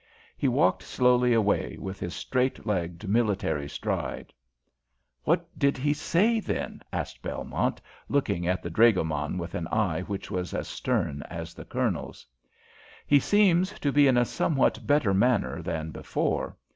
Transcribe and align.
He 0.35 0.47
walked 0.47 0.81
slowly 0.81 1.31
away, 1.31 1.77
with 1.79 1.99
his 1.99 2.15
straight 2.15 2.65
legged 2.65 3.07
military 3.07 3.69
stride. 3.69 4.33
"What 5.25 5.47
did 5.59 5.77
he 5.77 5.93
say 5.93 6.39
then?" 6.39 6.81
asked 6.91 7.21
Belmont, 7.21 7.79
looking 8.09 8.47
at 8.47 8.63
the 8.63 8.71
dragoman 8.71 9.37
with 9.37 9.53
an 9.53 9.67
eye 9.67 10.01
which 10.01 10.31
was 10.31 10.55
as 10.55 10.67
stern 10.67 11.21
as 11.29 11.53
the 11.53 11.65
Colonel's. 11.65 12.25
"He 13.05 13.19
seems 13.19 13.73
to 13.79 13.91
be 13.91 14.07
in 14.07 14.17
a 14.17 14.25
somewhat 14.25 14.87
better 14.87 15.13
manner 15.13 15.61
than 15.61 15.91
before. 15.91 16.57